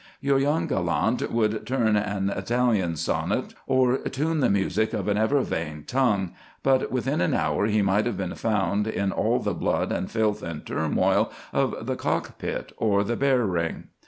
[0.19, 5.41] Your young gallant would turn an Italian sonnet, or "tune the music of an ever
[5.41, 9.91] vain tongue," but within an hour he might have been found in all the blood
[9.91, 13.89] and filth and turmoil of the cockpit or the bear ring.